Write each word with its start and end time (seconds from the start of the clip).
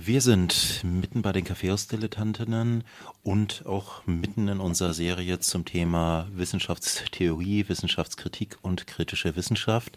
Wir 0.00 0.20
sind 0.20 0.84
mitten 0.84 1.22
bei 1.22 1.32
den 1.32 1.42
Kaffeehausdilettantinnen 1.42 2.84
und 3.24 3.66
auch 3.66 4.06
mitten 4.06 4.46
in 4.46 4.60
unserer 4.60 4.94
Serie 4.94 5.40
zum 5.40 5.64
Thema 5.64 6.28
Wissenschaftstheorie, 6.30 7.68
Wissenschaftskritik 7.68 8.58
und 8.62 8.86
kritische 8.86 9.34
Wissenschaft. 9.34 9.96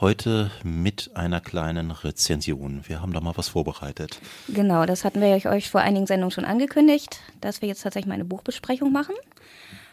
Heute 0.00 0.50
mit 0.64 1.12
einer 1.14 1.40
kleinen 1.40 1.92
Rezension. 1.92 2.82
Wir 2.88 3.00
haben 3.00 3.12
da 3.12 3.20
mal 3.20 3.36
was 3.36 3.46
vorbereitet. 3.46 4.18
Genau, 4.48 4.84
das 4.84 5.04
hatten 5.04 5.20
wir 5.20 5.28
euch 5.48 5.70
vor 5.70 5.80
einigen 5.80 6.08
Sendungen 6.08 6.32
schon 6.32 6.44
angekündigt, 6.44 7.20
dass 7.40 7.62
wir 7.62 7.68
jetzt 7.68 7.82
tatsächlich 7.82 8.08
mal 8.08 8.14
eine 8.14 8.24
Buchbesprechung 8.24 8.90
machen. 8.90 9.14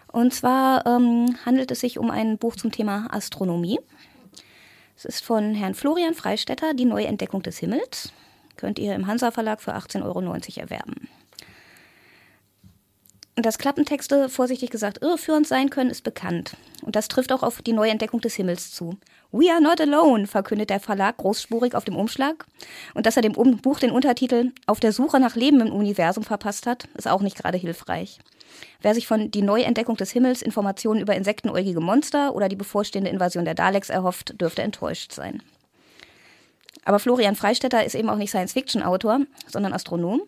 Und 0.07 0.33
zwar 0.33 0.83
ähm, 0.87 1.37
handelt 1.45 1.69
es 1.69 1.81
sich 1.81 1.99
um 1.99 2.09
ein 2.09 2.39
Buch 2.39 2.55
zum 2.55 2.71
Thema 2.71 3.05
Astronomie. 3.11 3.79
Es 4.97 5.05
ist 5.05 5.23
von 5.23 5.53
Herrn 5.53 5.75
Florian 5.75 6.15
Freistetter, 6.15 6.73
Die 6.73 6.85
Neuentdeckung 6.85 7.43
des 7.43 7.59
Himmels 7.59 8.11
könnt 8.57 8.79
ihr 8.79 8.95
im 8.95 9.07
Hansa 9.07 9.31
Verlag 9.31 9.61
für 9.61 9.75
18,90 9.75 10.03
Euro 10.03 10.21
erwerben. 10.61 11.09
Dass 13.35 13.57
Klappentexte, 13.57 14.29
vorsichtig 14.29 14.69
gesagt, 14.69 15.01
irreführend 15.01 15.47
sein 15.47 15.71
können, 15.71 15.89
ist 15.89 16.03
bekannt. 16.03 16.55
Und 16.83 16.95
das 16.95 17.07
trifft 17.07 17.31
auch 17.31 17.41
auf 17.41 17.63
die 17.63 17.73
Neuentdeckung 17.73 18.21
des 18.21 18.35
Himmels 18.35 18.71
zu. 18.71 18.97
We 19.31 19.51
are 19.51 19.61
not 19.61 19.81
alone, 19.81 20.27
verkündet 20.27 20.69
der 20.69 20.79
Verlag 20.79 21.17
großspurig 21.17 21.73
auf 21.73 21.83
dem 21.83 21.95
Umschlag. 21.95 22.45
Und 22.93 23.07
dass 23.07 23.15
er 23.15 23.23
dem 23.23 23.33
Buch 23.33 23.79
den 23.79 23.89
Untertitel 23.89 24.51
Auf 24.67 24.79
der 24.79 24.91
Suche 24.91 25.19
nach 25.19 25.35
Leben 25.35 25.61
im 25.61 25.73
Universum 25.73 26.23
verpasst 26.23 26.67
hat, 26.67 26.87
ist 26.95 27.07
auch 27.07 27.21
nicht 27.21 27.35
gerade 27.35 27.57
hilfreich. 27.57 28.19
Wer 28.83 28.93
sich 28.93 29.07
von 29.07 29.31
die 29.31 29.41
Neuentdeckung 29.41 29.97
des 29.97 30.11
Himmels 30.11 30.43
Informationen 30.43 31.01
über 31.01 31.15
insektenäugige 31.15 31.79
Monster 31.79 32.35
oder 32.35 32.49
die 32.49 32.55
bevorstehende 32.55 33.09
Invasion 33.09 33.45
der 33.45 33.55
Daleks 33.55 33.89
erhofft, 33.89 34.39
dürfte 34.39 34.61
enttäuscht 34.61 35.11
sein. 35.11 35.41
Aber 36.85 36.99
Florian 36.99 37.35
Freistetter 37.35 37.85
ist 37.85 37.95
eben 37.95 38.09
auch 38.09 38.17
nicht 38.17 38.29
Science-Fiction-Autor, 38.29 39.21
sondern 39.47 39.73
Astronom. 39.73 40.21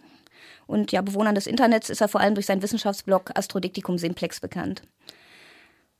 Und 0.67 0.91
ja, 0.91 1.01
Bewohnern 1.01 1.35
des 1.35 1.47
Internets 1.47 1.89
ist 1.89 2.01
er 2.01 2.07
vor 2.07 2.21
allem 2.21 2.33
durch 2.33 2.45
seinen 2.45 2.61
Wissenschaftsblog 2.61 3.31
Astrodiktikum 3.35 3.97
Simplex 3.97 4.39
bekannt. 4.39 4.81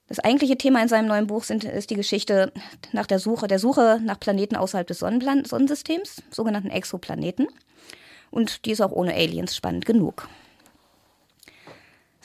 Das 0.08 0.20
eigentliche 0.20 0.58
Thema 0.58 0.82
in 0.82 0.88
seinem 0.88 1.08
neuen 1.08 1.28
Buch 1.28 1.44
sind, 1.44 1.64
ist 1.64 1.90
die 1.90 1.96
Geschichte 1.96 2.54
nach 2.92 3.08
der 3.08 3.20
Suche, 3.20 3.48
der 3.48 3.60
Suche 3.60 4.00
nach 4.04 4.20
Planeten 4.20 4.56
außerhalb 4.56 4.86
des 4.86 5.00
Sonnensystems, 5.00 6.22
sogenannten 6.30 6.70
Exoplaneten. 6.70 7.48
Und 8.30 8.66
die 8.66 8.72
ist 8.72 8.82
auch 8.82 8.92
ohne 8.92 9.16
Aliens 9.16 9.56
spannend 9.56 9.86
genug. 9.86 10.28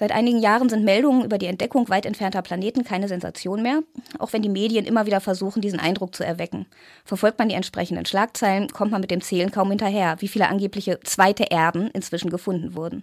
Seit 0.00 0.12
einigen 0.12 0.38
Jahren 0.38 0.70
sind 0.70 0.82
Meldungen 0.82 1.26
über 1.26 1.36
die 1.36 1.44
Entdeckung 1.44 1.90
weit 1.90 2.06
entfernter 2.06 2.40
Planeten 2.40 2.84
keine 2.84 3.06
Sensation 3.06 3.60
mehr, 3.60 3.82
auch 4.18 4.32
wenn 4.32 4.40
die 4.40 4.48
Medien 4.48 4.86
immer 4.86 5.04
wieder 5.04 5.20
versuchen, 5.20 5.60
diesen 5.60 5.78
Eindruck 5.78 6.14
zu 6.14 6.24
erwecken. 6.24 6.64
Verfolgt 7.04 7.38
man 7.38 7.50
die 7.50 7.54
entsprechenden 7.54 8.06
Schlagzeilen, 8.06 8.68
kommt 8.68 8.92
man 8.92 9.02
mit 9.02 9.10
dem 9.10 9.20
Zählen 9.20 9.50
kaum 9.50 9.68
hinterher, 9.68 10.16
wie 10.20 10.28
viele 10.28 10.48
angebliche 10.48 11.00
zweite 11.00 11.42
Erden 11.50 11.90
inzwischen 11.90 12.30
gefunden 12.30 12.74
wurden. 12.74 13.02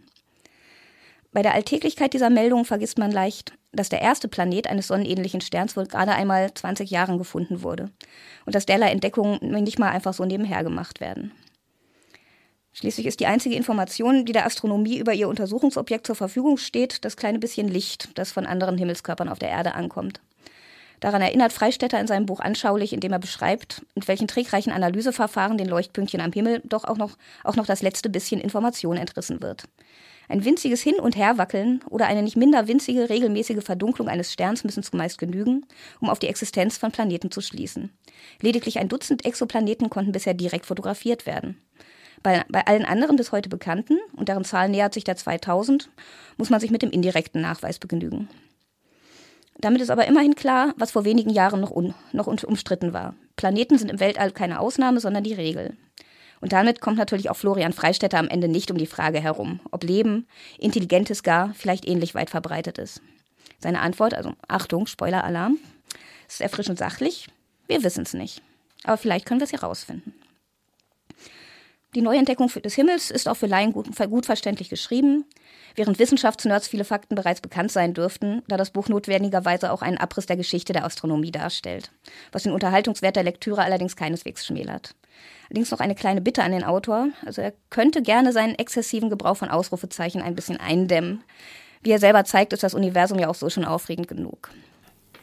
Bei 1.32 1.44
der 1.44 1.54
Alltäglichkeit 1.54 2.14
dieser 2.14 2.32
Meldungen 2.32 2.66
vergisst 2.66 2.98
man 2.98 3.12
leicht, 3.12 3.54
dass 3.72 3.90
der 3.90 4.02
erste 4.02 4.28
Planet 4.28 4.66
eines 4.66 4.88
sonnenähnlichen 4.88 5.42
Sterns 5.42 5.78
wohl 5.78 5.86
gerade 5.86 6.14
einmal 6.14 6.52
20 6.52 6.90
Jahren 6.90 7.20
gefunden 7.20 7.62
wurde 7.62 7.92
und 8.48 8.56
dass 8.56 8.66
derlei 8.66 8.90
Entdeckungen 8.90 9.38
nicht 9.64 9.78
mal 9.78 9.92
einfach 9.92 10.16
so 10.16 10.26
nebenher 10.26 10.64
gemacht 10.64 11.00
werden. 11.00 11.32
Schließlich 12.80 13.08
ist 13.08 13.20
die 13.20 13.26
einzige 13.26 13.56
Information, 13.56 14.24
die 14.24 14.34
der 14.34 14.46
Astronomie 14.46 15.00
über 15.00 15.12
ihr 15.12 15.30
Untersuchungsobjekt 15.30 16.06
zur 16.06 16.16
Verfügung 16.16 16.58
steht, 16.58 17.04
das 17.06 17.18
kleine 17.18 17.40
bisschen 17.40 17.68
Licht, 17.68 18.10
das 18.14 18.32
von 18.32 18.46
anderen 18.46 18.78
Himmelskörpern 18.78 19.30
auf 19.30 19.40
der 19.40 19.50
Erde 19.50 19.74
ankommt. 19.74 20.22
Daran 21.00 21.24
erinnert 21.24 21.54
Freistetter 21.54 22.00
in 22.00 22.06
seinem 22.06 22.28
Buch 22.28 22.40
anschaulich, 22.40 22.94
indem 22.94 23.14
er 23.14 23.20
beschreibt, 23.20 23.82
mit 23.96 24.08
welchen 24.08 24.28
trickreichen 24.28 24.72
Analyseverfahren 24.72 25.58
den 25.58 25.68
Leuchtpünktchen 25.68 26.22
am 26.22 26.32
Himmel 26.32 26.62
doch 26.66 26.84
auch 26.84 26.98
noch, 26.98 27.18
auch 27.44 27.56
noch 27.56 27.66
das 27.66 27.82
letzte 27.82 28.12
bisschen 28.12 28.40
Information 28.40 28.98
entrissen 28.98 29.42
wird. 29.42 29.64
Ein 30.30 30.46
winziges 30.46 30.84
Hin- 30.84 31.00
und 31.00 31.16
Herwackeln 31.16 31.84
oder 31.90 32.06
eine 32.06 32.22
nicht 32.22 32.38
minder 32.38 32.68
winzige 32.68 33.10
regelmäßige 33.10 33.64
Verdunklung 33.64 34.08
eines 34.08 34.32
Sterns 34.32 34.64
müssen 34.64 34.84
zumeist 34.84 35.18
genügen, 35.18 35.66
um 36.00 36.12
auf 36.12 36.20
die 36.20 36.28
Existenz 36.28 36.78
von 36.78 36.92
Planeten 36.92 37.32
zu 37.32 37.42
schließen. 37.42 37.98
Lediglich 38.40 38.78
ein 38.78 38.90
Dutzend 38.90 39.26
Exoplaneten 39.26 39.90
konnten 39.90 40.12
bisher 40.12 40.36
direkt 40.36 40.68
fotografiert 40.68 41.26
werden. 41.26 41.60
Bei, 42.24 42.44
bei 42.50 42.66
allen 42.66 42.86
anderen 42.86 43.16
bis 43.16 43.32
heute 43.32 43.50
bekannten, 43.50 43.98
und 44.16 44.30
deren 44.30 44.44
Zahl 44.44 44.70
nähert 44.70 44.94
sich 44.94 45.04
der 45.04 45.18
2000, 45.18 45.90
muss 46.38 46.50
man 46.50 46.60
sich 46.60 46.72
mit 46.72 46.82
dem 46.82 46.92
indirekten 46.92 47.42
Nachweis 47.42 47.80
begnügen. 47.80 48.28
Damit 49.60 49.82
ist 49.82 49.90
aber 49.90 50.06
immerhin 50.06 50.36
klar, 50.36 50.74
was 50.78 50.92
vor 50.92 51.04
wenigen 51.04 51.32
Jahren 51.32 51.62
noch, 51.62 51.72
un, 51.72 51.94
noch 52.12 52.28
umstritten 52.28 52.94
war. 52.94 53.16
Planeten 53.36 53.78
sind 53.78 53.90
im 53.90 54.00
Weltall 54.00 54.32
keine 54.32 54.60
Ausnahme, 54.60 55.00
sondern 55.00 55.24
die 55.24 55.34
Regel. 55.34 55.76
Und 56.42 56.54
damit 56.54 56.82
kommt 56.82 56.98
natürlich 56.98 57.30
auch 57.30 57.38
Florian 57.38 57.74
Freistetter 57.74 58.20
am 58.20 58.28
Ende 58.28 58.48
nicht 58.48 58.70
um 58.70 58.78
die 58.78 58.86
Frage 58.86 59.20
herum, 59.20 59.60
ob 59.72 59.84
Leben, 59.84 60.28
intelligentes 60.60 61.24
gar, 61.24 61.54
vielleicht 61.56 61.88
ähnlich 61.88 62.14
weit 62.14 62.30
verbreitet 62.30 62.78
ist. 62.78 63.02
Seine 63.60 63.82
Antwort, 63.82 64.14
also 64.14 64.34
Achtung, 64.48 64.86
Spoiler-Alarm, 64.86 65.58
ist 66.28 66.42
erfrischend 66.42 66.78
sachlich. 66.78 67.28
Wir 67.66 67.84
wissen 67.84 68.04
es 68.04 68.14
nicht. 68.14 68.44
Aber 68.84 68.98
vielleicht 68.98 69.26
können 69.26 69.40
wir 69.40 69.46
es 69.46 69.54
herausfinden. 69.54 70.14
Die 71.98 72.04
Neuentdeckung 72.04 72.48
des 72.48 72.76
Himmels 72.76 73.10
ist 73.10 73.28
auch 73.28 73.38
für 73.38 73.48
Laien 73.48 73.74
gut, 73.74 73.88
gut 74.12 74.28
verständlich 74.28 74.70
geschrieben, 74.70 75.26
während 75.74 75.98
Wissenschaftsnerds 75.98 76.68
viele 76.68 76.84
Fakten 76.84 77.16
bereits 77.16 77.42
bekannt 77.42 77.72
sein 77.72 77.96
dürften, 77.96 78.44
da 78.48 78.56
das 78.56 78.70
Buch 78.70 78.88
notwendigerweise 78.88 79.72
auch 79.72 79.82
einen 79.82 79.98
Abriss 79.98 80.28
der 80.28 80.38
Geschichte 80.38 80.74
der 80.74 80.86
Astronomie 80.86 81.32
darstellt, 81.32 81.90
was 82.32 82.44
den 82.44 82.52
Unterhaltungswert 82.52 83.16
der 83.16 83.24
Lektüre 83.24 83.64
allerdings 83.64 83.96
keineswegs 83.96 84.46
schmälert. 84.46 84.94
Allerdings 85.50 85.72
noch 85.72 85.80
eine 85.80 85.96
kleine 85.96 86.22
Bitte 86.22 86.44
an 86.44 86.52
den 86.52 86.64
Autor, 86.64 87.08
also 87.26 87.42
er 87.42 87.54
könnte 87.72 88.04
gerne 88.04 88.32
seinen 88.32 88.54
exzessiven 88.54 89.10
Gebrauch 89.10 89.38
von 89.38 89.50
Ausrufezeichen 89.50 90.22
ein 90.22 90.36
bisschen 90.36 90.60
eindämmen. 90.60 91.24
Wie 91.82 91.90
er 91.90 92.00
selber 92.00 92.26
zeigt, 92.26 92.54
ist 92.54 92.62
das 92.62 92.76
Universum 92.76 93.18
ja 93.18 93.28
auch 93.28 93.34
so 93.34 93.50
schon 93.50 93.66
aufregend 93.66 94.08
genug. 94.08 94.52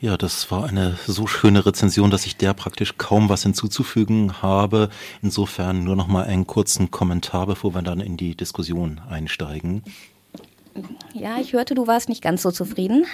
Ja, 0.05 0.17
das 0.19 0.51
war 0.51 0.67
eine 0.67 0.99
so 1.07 1.27
schöne 1.27 1.65
Rezension, 1.65 2.11
dass 2.11 2.27
ich 2.27 2.37
der 2.37 2.53
praktisch 2.53 2.99
kaum 2.99 3.31
was 3.31 3.43
hinzuzufügen 3.43 4.43
habe. 4.43 4.91
Insofern 5.23 5.83
nur 5.83 5.97
noch 5.97 6.09
mal 6.09 6.27
einen 6.27 6.47
kurzen 6.47 6.91
Kommentar, 6.91 7.47
bevor 7.47 7.75
wir 7.75 7.81
dann 7.81 8.01
in 8.01 8.19
die 8.19 8.35
Diskussion 8.35 9.01
einsteigen. 9.09 9.83
Ja, 11.15 11.39
ich 11.41 11.55
hörte, 11.55 11.75
du 11.75 11.87
warst 11.87 12.11
nicht 12.11 12.21
ganz 12.21 12.43
so 12.43 12.51
zufrieden. 12.51 13.07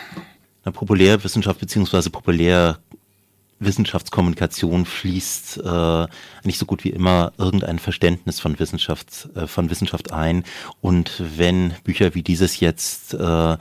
Na, 0.64 0.72
Populärwissenschaft 0.72 1.60
bzw. 1.60 2.10
Populärwissenschaftskommunikation 2.10 4.84
fließt 4.84 5.60
äh, 5.64 6.08
nicht 6.42 6.58
so 6.58 6.66
gut 6.66 6.82
wie 6.82 6.90
immer 6.90 7.32
irgendein 7.38 7.78
Verständnis 7.78 8.40
von 8.40 8.58
Wissenschaft, 8.58 9.28
äh, 9.36 9.46
von 9.46 9.70
Wissenschaft 9.70 10.10
ein. 10.10 10.42
Und 10.80 11.22
wenn 11.36 11.72
Bücher 11.84 12.16
wie 12.16 12.24
dieses 12.24 12.58
jetzt 12.58 13.14
äh, 13.14 13.56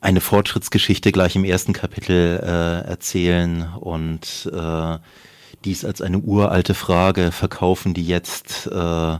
eine 0.00 0.20
Fortschrittsgeschichte 0.20 1.12
gleich 1.12 1.36
im 1.36 1.44
ersten 1.44 1.72
Kapitel 1.72 2.40
äh, 2.42 2.88
erzählen 2.88 3.68
und 3.80 4.50
äh, 4.52 4.98
dies 5.64 5.84
als 5.84 6.00
eine 6.00 6.18
uralte 6.18 6.74
Frage 6.74 7.32
verkaufen, 7.32 7.94
die 7.94 8.06
jetzt 8.06 8.66
äh, 8.66 9.16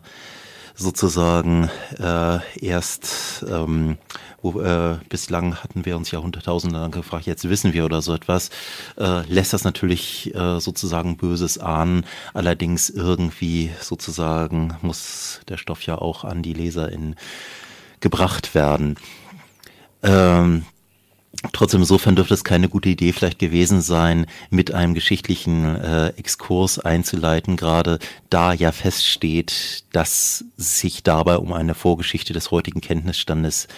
sozusagen 0.76 1.70
äh, 1.98 2.38
erst, 2.60 3.44
ähm, 3.48 3.97
wo, 4.42 4.60
äh, 4.60 4.98
bislang 5.09 5.56
hatten 5.56 5.86
wir 5.86 5.97
uns 5.97 6.10
Jahrhunderttausende 6.10 6.78
lang 6.78 6.91
gefragt, 6.91 7.26
jetzt 7.26 7.48
wissen 7.48 7.72
wir 7.72 7.86
oder 7.86 8.03
so 8.03 8.15
etwas, 8.15 8.50
äh, 8.98 9.22
lässt 9.22 9.54
das 9.54 9.65
natürlich 9.65 10.34
äh, 10.34 10.60
sozusagen 10.60 11.16
Böses 11.16 11.59
ahnen. 11.59 12.04
Allerdings 12.34 12.91
irgendwie 12.91 13.70
sozusagen 13.81 14.76
muss 14.82 15.41
der 15.48 15.56
Stoff 15.56 15.82
ja 15.82 15.97
auch 15.97 16.25
an 16.25 16.42
die 16.42 16.53
LeserInnen 16.53 17.16
gebracht 18.00 18.54
werden. 18.54 18.97
Ähm, 20.06 20.65
Trotzdem 21.53 21.81
insofern 21.81 22.17
dürfte 22.17 22.34
es 22.34 22.44
keine 22.44 22.69
gute 22.69 22.89
Idee 22.89 23.12
vielleicht 23.12 23.39
gewesen 23.39 23.81
sein, 23.83 24.27
mit 24.50 24.72
einem 24.72 24.94
geschichtlichen 24.94 25.77
äh, 25.77 26.09
Exkurs 26.17 26.78
einzuleiten, 26.78 27.56
gerade 27.56 27.99
da 28.31 28.53
ja 28.53 28.72
feststeht, 28.72 29.84
dass 29.93 30.45
sich 30.56 31.03
dabei 31.03 31.37
um 31.37 31.53
eine 31.53 31.75
Vorgeschichte 31.75 32.33
des 32.33 32.51
heutigen 32.51 32.80
Kenntnisstandes 32.80 33.69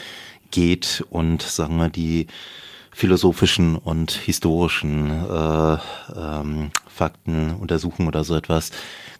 geht 0.51 1.05
und 1.11 1.43
sagen 1.43 1.77
wir 1.77 1.89
die 1.89 2.29
philosophischen 2.93 3.77
und 3.77 4.13
historischen 4.13 5.11
äh, 5.11 5.77
ähm, 6.17 6.71
Fakten, 6.87 7.55
Untersuchungen 7.55 8.09
oder 8.09 8.25
so 8.25 8.35
etwas 8.35 8.71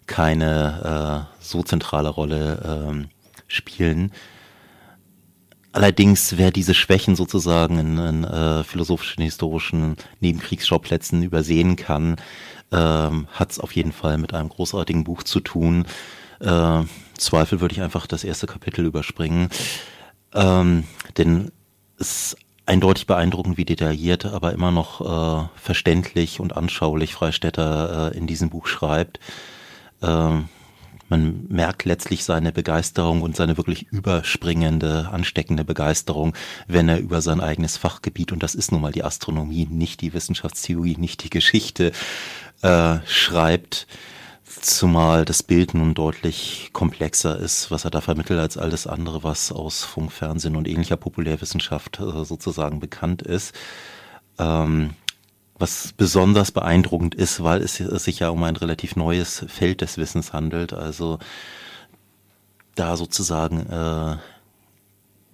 keine 0.07 1.27
äh, 1.29 1.43
so 1.43 1.61
zentrale 1.61 2.09
Rolle 2.09 3.07
äh, 3.07 3.07
spielen. 3.47 4.11
Allerdings, 5.71 6.37
wer 6.37 6.51
diese 6.51 6.73
Schwächen 6.73 7.15
sozusagen 7.15 7.77
in, 7.77 7.97
in 7.97 8.23
äh, 8.23 8.63
philosophischen, 8.63 9.23
historischen 9.23 9.97
Nebenkriegsschauplätzen 10.19 11.21
übersehen 11.21 11.75
kann, 11.75 12.15
ähm, 12.71 13.27
hat 13.31 13.51
es 13.51 13.59
auf 13.59 13.73
jeden 13.73 13.91
Fall 13.91 14.17
mit 14.17 14.33
einem 14.33 14.49
großartigen 14.49 15.03
Buch 15.03 15.23
zu 15.23 15.39
tun. 15.39 15.85
Äh, 16.39 16.83
Zweifel 17.17 17.61
würde 17.61 17.73
ich 17.73 17.81
einfach 17.81 18.07
das 18.07 18.23
erste 18.23 18.47
Kapitel 18.47 18.85
überspringen. 18.85 19.49
Ähm, 20.33 20.85
denn 21.17 21.51
es 21.99 22.33
ist 22.33 22.37
eindeutig 22.65 23.07
beeindruckend, 23.07 23.57
wie 23.57 23.65
detailliert, 23.65 24.25
aber 24.25 24.53
immer 24.53 24.71
noch 24.71 25.01
äh, 25.01 25.49
verständlich 25.55 26.39
und 26.39 26.55
anschaulich 26.55 27.13
Freistädter 27.13 28.11
äh, 28.13 28.17
in 28.17 28.27
diesem 28.27 28.49
Buch 28.49 28.67
schreibt. 28.67 29.19
Ähm, 30.01 30.49
man 31.09 31.45
merkt 31.49 31.85
letztlich 31.85 32.23
seine 32.23 32.51
Begeisterung 32.51 33.21
und 33.21 33.35
seine 33.35 33.57
wirklich 33.57 33.87
überspringende, 33.91 35.09
ansteckende 35.11 35.65
Begeisterung, 35.65 36.33
wenn 36.67 36.89
er 36.89 36.99
über 36.99 37.21
sein 37.21 37.41
eigenes 37.41 37.77
Fachgebiet, 37.77 38.31
und 38.31 38.43
das 38.43 38.55
ist 38.55 38.71
nun 38.71 38.81
mal 38.81 38.91
die 38.91 39.03
Astronomie, 39.03 39.67
nicht 39.69 40.01
die 40.01 40.13
Wissenschaftstheorie, 40.13 40.97
nicht 40.97 41.23
die 41.23 41.29
Geschichte, 41.29 41.91
äh, 42.61 42.97
schreibt. 43.05 43.87
Zumal 44.61 45.25
das 45.25 45.43
Bild 45.43 45.73
nun 45.73 45.93
deutlich 45.93 46.71
komplexer 46.73 47.37
ist, 47.37 47.69
was 47.69 47.85
er 47.85 47.91
da 47.91 48.01
vermittelt, 48.01 48.39
als 48.39 48.57
alles 48.57 48.87
andere, 48.87 49.23
was 49.23 49.51
aus 49.51 49.83
Funk, 49.83 50.11
Fernsehen 50.11 50.55
und 50.55 50.67
ähnlicher 50.67 50.97
Populärwissenschaft 50.97 51.99
äh, 51.99 52.25
sozusagen 52.25 52.79
bekannt 52.79 53.21
ist. 53.21 53.53
Ähm, 54.39 54.95
was 55.59 55.93
besonders 55.95 56.51
beeindruckend 56.51 57.13
ist, 57.13 57.43
weil 57.43 57.61
es 57.61 57.75
sich 57.75 58.19
ja 58.19 58.29
um 58.29 58.43
ein 58.43 58.55
relativ 58.55 58.95
neues 58.95 59.45
Feld 59.47 59.81
des 59.81 59.97
Wissens 59.97 60.33
handelt. 60.33 60.73
Also 60.73 61.19
da 62.75 62.95
sozusagen 62.95 63.67
äh, 63.67 64.17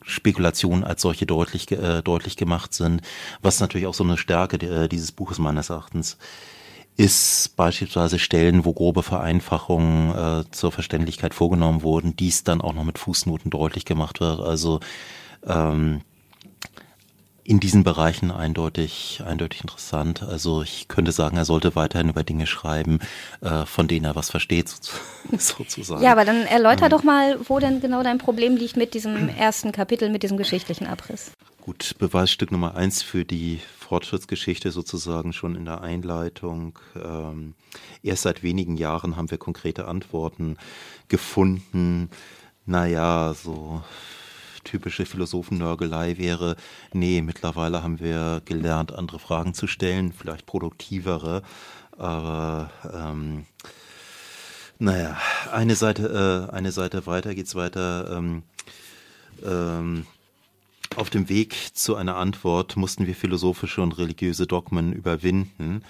Spekulationen 0.01 0.83
als 0.83 1.01
solche 1.01 1.25
deutlich, 1.25 1.71
äh, 1.71 2.01
deutlich 2.01 2.37
gemacht 2.37 2.73
sind, 2.73 3.01
was 3.41 3.59
natürlich 3.59 3.87
auch 3.87 3.93
so 3.93 4.03
eine 4.03 4.17
Stärke 4.17 4.57
äh, 4.65 4.87
dieses 4.89 5.11
Buches 5.11 5.39
meines 5.39 5.69
Erachtens 5.69 6.17
ist 6.97 7.57
beispielsweise 7.57 8.19
Stellen, 8.19 8.63
wo 8.63 8.73
grobe 8.73 9.03
Vereinfachungen 9.03 10.15
äh, 10.15 10.43
zur 10.51 10.71
Verständlichkeit 10.71 11.33
vorgenommen 11.33 11.81
wurden, 11.81 12.15
dies 12.15 12.43
dann 12.43 12.61
auch 12.61 12.73
noch 12.73 12.85
mit 12.85 12.97
Fußnoten 12.97 13.51
deutlich 13.51 13.83
gemacht 13.83 14.21
wird. 14.21 14.39
Also 14.39 14.79
ähm, 15.45 16.01
in 17.45 17.59
diesen 17.59 17.83
Bereichen 17.83 18.31
eindeutig, 18.31 19.21
eindeutig 19.23 19.61
interessant. 19.61 20.23
Also 20.23 20.63
ich 20.63 20.87
könnte 20.87 21.11
sagen, 21.11 21.37
er 21.37 21.45
sollte 21.45 21.75
weiterhin 21.75 22.09
über 22.09 22.23
Dinge 22.23 22.47
schreiben, 22.47 22.99
äh, 23.41 23.65
von 23.67 23.87
denen 23.87 24.03
er 24.03 24.15
was 24.15 24.31
versteht, 24.31 24.67
sozusagen. 25.37 26.01
Ja, 26.01 26.11
aber 26.11 26.25
dann 26.25 26.47
erläuter 26.47 26.85
ähm. 26.85 26.89
doch 26.89 27.03
mal, 27.03 27.37
wo 27.47 27.59
denn 27.59 27.81
genau 27.81 28.01
dein 28.01 28.17
Problem 28.17 28.57
liegt 28.57 28.77
mit 28.77 28.95
diesem 28.95 29.29
ersten 29.37 29.71
Kapitel, 29.71 30.09
mit 30.09 30.23
diesem 30.23 30.37
geschichtlichen 30.37 30.87
Abriss. 30.87 31.31
Gut, 31.61 31.95
Beweisstück 31.99 32.51
Nummer 32.51 32.75
eins 32.75 33.03
für 33.03 33.25
die 33.25 33.59
Fortschrittsgeschichte 33.79 34.71
sozusagen 34.71 35.31
schon 35.31 35.55
in 35.55 35.65
der 35.65 35.81
Einleitung. 35.81 36.79
Ähm, 36.95 37.53
erst 38.01 38.23
seit 38.23 38.41
wenigen 38.41 38.75
Jahren 38.75 39.17
haben 39.17 39.29
wir 39.29 39.37
konkrete 39.37 39.87
Antworten 39.87 40.57
gefunden. 41.09 42.09
Naja, 42.65 43.35
so 43.35 43.83
typische 44.65 45.05
Philosophennörgelei 45.05 46.17
wäre, 46.17 46.57
nee, 46.91 47.21
mittlerweile 47.21 47.81
haben 47.81 47.99
wir 48.01 48.41
gelernt, 48.43 48.93
andere 48.93 49.19
Fragen 49.19 49.53
zu 49.53 49.67
stellen, 49.67 50.11
vielleicht 50.11 50.45
produktivere, 50.45 51.41
aber 51.97 52.69
ähm, 52.93 53.45
naja, 54.77 55.17
eine 55.51 55.75
Seite, 55.75 56.49
äh, 56.51 56.53
eine 56.53 56.71
Seite 56.73 57.05
weiter 57.05 57.33
geht's 57.33 57.55
weiter. 57.55 58.11
Ähm, 58.17 58.43
ähm, 59.43 60.05
auf 60.95 61.09
dem 61.09 61.29
Weg 61.29 61.55
zu 61.73 61.95
einer 61.95 62.15
Antwort 62.15 62.77
mussten 62.77 63.07
wir 63.07 63.15
philosophische 63.15 63.81
und 63.81 63.97
religiöse 63.97 64.47
Dogmen 64.47 64.93
überwinden. 64.93 65.83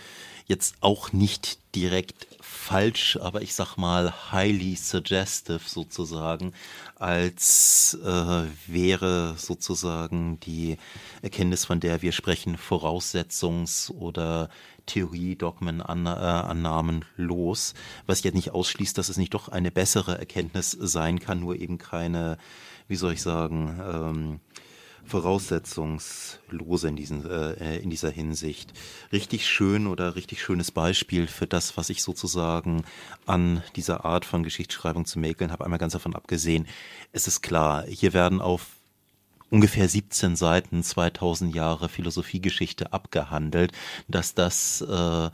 Jetzt 0.47 0.75
auch 0.81 1.11
nicht 1.11 1.57
direkt 1.73 2.27
falsch, 2.39 3.17
aber 3.21 3.41
ich 3.41 3.55
sag 3.55 3.77
mal 3.77 4.31
highly 4.31 4.75
suggestive 4.75 5.61
sozusagen, 5.65 6.53
als 6.95 7.97
äh, 8.03 8.43
wäre 8.67 9.33
sozusagen 9.37 10.39
die 10.41 10.77
Erkenntnis, 11.23 11.65
von 11.65 11.79
der 11.79 12.03
wir 12.03 12.11
sprechen, 12.11 12.57
Voraussetzungs- 12.57 13.91
oder 13.91 14.49
Theorie-Dogmen-Annahmen 14.85 17.01
äh, 17.01 17.21
los, 17.21 17.73
was 18.05 18.23
jetzt 18.23 18.35
nicht 18.35 18.51
ausschließt, 18.51 18.97
dass 18.97 19.09
es 19.09 19.17
nicht 19.17 19.33
doch 19.33 19.49
eine 19.49 19.71
bessere 19.71 20.17
Erkenntnis 20.17 20.71
sein 20.71 21.19
kann, 21.19 21.39
nur 21.39 21.55
eben 21.55 21.77
keine, 21.77 22.37
wie 22.87 22.95
soll 22.95 23.13
ich 23.13 23.21
sagen, 23.21 23.79
ähm, 23.83 24.39
voraussetzungslose 25.05 26.87
in, 26.87 26.95
diesen, 26.95 27.29
äh, 27.29 27.77
in 27.77 27.89
dieser 27.89 28.09
Hinsicht. 28.09 28.73
Richtig 29.11 29.47
schön 29.47 29.87
oder 29.87 30.15
richtig 30.15 30.41
schönes 30.41 30.71
Beispiel 30.71 31.27
für 31.27 31.47
das, 31.47 31.77
was 31.77 31.89
ich 31.89 32.01
sozusagen 32.01 32.83
an 33.25 33.63
dieser 33.75 34.05
Art 34.05 34.25
von 34.25 34.43
Geschichtsschreibung 34.43 35.05
zu 35.05 35.19
mäkeln 35.19 35.51
habe, 35.51 35.63
einmal 35.63 35.79
ganz 35.79 35.93
davon 35.93 36.15
abgesehen. 36.15 36.67
Es 37.11 37.27
ist 37.27 37.41
klar, 37.41 37.85
hier 37.87 38.13
werden 38.13 38.41
auf 38.41 38.67
ungefähr 39.49 39.87
17 39.87 40.35
Seiten 40.35 40.83
2000 40.83 41.53
Jahre 41.55 41.87
Philosophiegeschichte 41.87 42.91
abgehandelt, 42.93 43.71
dass 44.07 44.33
das 44.33 44.81
äh, 44.81 45.29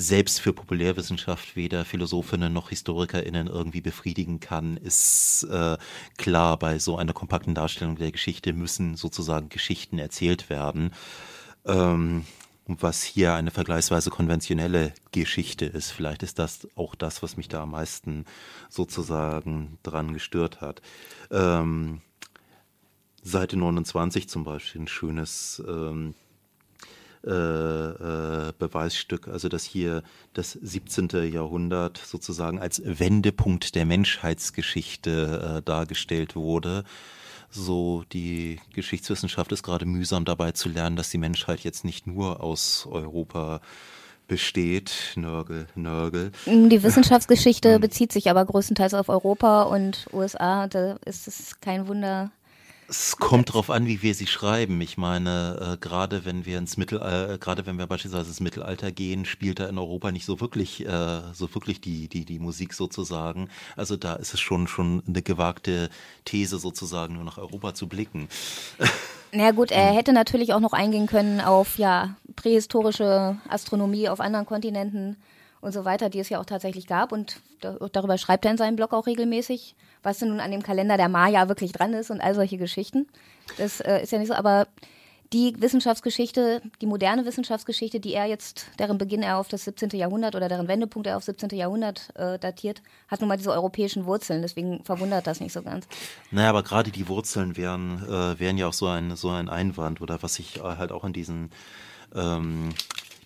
selbst 0.00 0.40
für 0.40 0.52
Populärwissenschaft 0.52 1.56
weder 1.56 1.84
Philosophinnen 1.84 2.52
noch 2.52 2.70
HistorikerInnen 2.70 3.48
irgendwie 3.48 3.80
befriedigen 3.80 4.38
kann, 4.38 4.76
ist 4.76 5.42
äh, 5.50 5.76
klar, 6.16 6.56
bei 6.56 6.78
so 6.78 6.96
einer 6.96 7.12
kompakten 7.12 7.52
Darstellung 7.52 7.96
der 7.96 8.12
Geschichte 8.12 8.52
müssen 8.52 8.94
sozusagen 8.94 9.48
Geschichten 9.48 9.98
erzählt 9.98 10.50
werden. 10.50 10.92
Ähm, 11.66 12.24
was 12.68 13.02
hier 13.02 13.34
eine 13.34 13.50
vergleichsweise 13.50 14.10
konventionelle 14.10 14.92
Geschichte 15.10 15.64
ist. 15.64 15.90
Vielleicht 15.90 16.22
ist 16.22 16.38
das 16.38 16.68
auch 16.76 16.94
das, 16.94 17.22
was 17.22 17.36
mich 17.36 17.48
da 17.48 17.62
am 17.62 17.72
meisten 17.72 18.24
sozusagen 18.68 19.78
dran 19.82 20.12
gestört 20.12 20.60
hat. 20.60 20.80
Ähm, 21.32 22.02
Seite 23.22 23.56
29 23.56 24.28
zum 24.28 24.44
Beispiel, 24.44 24.82
ein 24.82 24.86
schönes 24.86 25.60
ähm, 25.66 26.14
äh, 27.26 27.30
äh, 27.30 28.52
Beweisstück, 28.58 29.28
also 29.28 29.48
dass 29.48 29.64
hier 29.64 30.02
das 30.34 30.52
17. 30.52 31.08
Jahrhundert 31.32 31.98
sozusagen 31.98 32.58
als 32.58 32.82
Wendepunkt 32.84 33.74
der 33.74 33.86
Menschheitsgeschichte 33.86 35.56
äh, 35.58 35.62
dargestellt 35.62 36.36
wurde. 36.36 36.84
So, 37.50 38.04
die 38.12 38.60
Geschichtswissenschaft 38.74 39.52
ist 39.52 39.62
gerade 39.62 39.86
mühsam 39.86 40.24
dabei 40.24 40.52
zu 40.52 40.68
lernen, 40.68 40.96
dass 40.96 41.10
die 41.10 41.18
Menschheit 41.18 41.60
jetzt 41.60 41.84
nicht 41.84 42.06
nur 42.06 42.42
aus 42.42 42.86
Europa 42.90 43.60
besteht. 44.28 44.92
Nörgel, 45.16 45.66
Nörgel. 45.74 46.30
Die 46.46 46.82
Wissenschaftsgeschichte 46.82 47.80
bezieht 47.80 48.12
sich 48.12 48.30
aber 48.30 48.44
größtenteils 48.44 48.94
auf 48.94 49.08
Europa 49.08 49.62
und 49.62 50.06
USA. 50.12 50.68
Da 50.68 50.98
ist 51.04 51.26
es 51.26 51.58
kein 51.60 51.88
Wunder, 51.88 52.30
es 52.88 53.18
kommt 53.18 53.50
darauf 53.50 53.68
an, 53.68 53.86
wie 53.86 54.02
wir 54.02 54.14
sie 54.14 54.26
schreiben. 54.26 54.80
Ich 54.80 54.96
meine, 54.96 55.74
äh, 55.74 55.76
gerade 55.76 56.24
wenn 56.24 56.46
wir 56.46 56.56
ins 56.56 56.78
Mittel, 56.78 57.00
äh, 57.00 57.36
gerade 57.38 57.66
wenn 57.66 57.78
wir 57.78 57.86
beispielsweise 57.86 58.28
ins 58.28 58.40
Mittelalter 58.40 58.90
gehen, 58.92 59.26
spielt 59.26 59.60
da 59.60 59.66
in 59.66 59.76
Europa 59.76 60.10
nicht 60.10 60.24
so 60.24 60.40
wirklich, 60.40 60.86
äh, 60.86 61.20
so 61.34 61.54
wirklich 61.54 61.82
die, 61.82 62.08
die, 62.08 62.24
die 62.24 62.38
Musik 62.38 62.72
sozusagen. 62.72 63.50
Also 63.76 63.96
da 63.96 64.14
ist 64.14 64.32
es 64.32 64.40
schon, 64.40 64.68
schon 64.68 65.02
eine 65.06 65.20
gewagte 65.20 65.90
These 66.24 66.58
sozusagen, 66.58 67.14
nur 67.14 67.24
nach 67.24 67.36
Europa 67.36 67.74
zu 67.74 67.88
blicken. 67.88 68.28
Na 69.32 69.50
gut, 69.50 69.70
er 69.70 69.92
hätte 69.92 70.14
natürlich 70.14 70.54
auch 70.54 70.60
noch 70.60 70.72
eingehen 70.72 71.06
können 71.06 71.42
auf 71.42 71.76
ja 71.76 72.16
prähistorische 72.36 73.36
Astronomie 73.48 74.08
auf 74.08 74.20
anderen 74.20 74.46
Kontinenten 74.46 75.16
und 75.60 75.72
so 75.72 75.84
weiter, 75.84 76.08
die 76.10 76.20
es 76.20 76.28
ja 76.28 76.40
auch 76.40 76.46
tatsächlich 76.46 76.86
gab. 76.86 77.12
Und 77.12 77.40
darüber 77.60 78.18
schreibt 78.18 78.44
er 78.44 78.52
in 78.52 78.56
seinem 78.56 78.76
Blog 78.76 78.92
auch 78.92 79.06
regelmäßig 79.06 79.74
was 80.02 80.18
denn 80.18 80.28
nun 80.28 80.40
an 80.40 80.50
dem 80.50 80.62
Kalender 80.62 80.96
der 80.96 81.08
Maya 81.08 81.48
wirklich 81.48 81.72
dran 81.72 81.92
ist 81.92 82.10
und 82.10 82.20
all 82.20 82.34
solche 82.34 82.58
Geschichten. 82.58 83.06
Das 83.56 83.80
äh, 83.80 84.02
ist 84.02 84.12
ja 84.12 84.18
nicht 84.18 84.28
so, 84.28 84.34
aber 84.34 84.66
die 85.34 85.54
Wissenschaftsgeschichte, 85.60 86.62
die 86.80 86.86
moderne 86.86 87.26
Wissenschaftsgeschichte, 87.26 88.00
die 88.00 88.14
er 88.14 88.24
jetzt, 88.24 88.66
deren 88.78 88.96
Beginn 88.96 89.22
er 89.22 89.36
auf 89.36 89.48
das 89.48 89.64
17. 89.64 89.90
Jahrhundert 89.90 90.34
oder 90.34 90.48
deren 90.48 90.68
Wendepunkt 90.68 91.06
er 91.06 91.18
auf 91.18 91.24
17. 91.24 91.50
Jahrhundert 91.50 92.08
äh, 92.14 92.38
datiert, 92.38 92.80
hat 93.08 93.20
nun 93.20 93.28
mal 93.28 93.36
diese 93.36 93.52
europäischen 93.52 94.06
Wurzeln. 94.06 94.40
Deswegen 94.40 94.82
verwundert 94.84 95.26
das 95.26 95.40
nicht 95.40 95.52
so 95.52 95.60
ganz. 95.60 95.86
Naja, 96.30 96.48
aber 96.48 96.62
gerade 96.62 96.90
die 96.90 97.08
Wurzeln 97.08 97.58
wären, 97.58 98.02
äh, 98.08 98.40
wären 98.40 98.56
ja 98.56 98.68
auch 98.68 98.72
so 98.72 98.86
ein, 98.86 99.16
so 99.16 99.28
ein 99.28 99.50
Einwand 99.50 100.00
oder 100.00 100.22
was 100.22 100.38
ich 100.38 100.62
halt 100.62 100.92
auch 100.92 101.04
in 101.04 101.12
diesen 101.12 101.50
ähm, 102.14 102.70